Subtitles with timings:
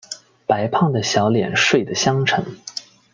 [0.47, 2.43] 白胖的小脸睡的香沉